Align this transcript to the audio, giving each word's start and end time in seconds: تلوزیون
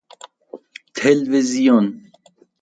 تلوزیون 0.95 1.87